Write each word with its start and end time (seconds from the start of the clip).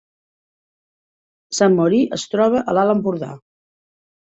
Sant 1.59 1.77
Mori 1.83 2.03
es 2.21 2.27
troba 2.35 2.67
a 2.67 2.77
l’Alt 2.79 2.99
Empordà 2.99 3.35